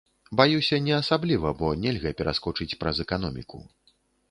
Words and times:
Баюся, 0.39 0.79
не 0.87 0.93
асабліва, 1.01 1.51
бо 1.59 1.69
нельга 1.83 2.15
пераскочыць 2.23 2.71
праз 2.83 2.95
эканоміку. 3.07 3.65